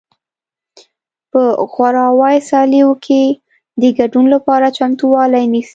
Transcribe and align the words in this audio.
په 1.31 1.41
غوراوي 1.71 2.37
سیالیو 2.49 2.91
کې 3.05 3.21
د 3.81 3.83
ګډون 3.99 4.25
لپاره 4.35 4.67
چمتووالی 4.77 5.45
نیسي 5.53 5.69